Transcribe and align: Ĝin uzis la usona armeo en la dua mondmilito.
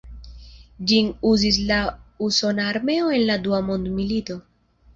Ĝin 0.91 1.11
uzis 1.31 1.59
la 1.73 1.77
usona 2.29 2.67
armeo 2.73 3.15
en 3.21 3.25
la 3.29 3.39
dua 3.47 3.63
mondmilito. 3.71 4.43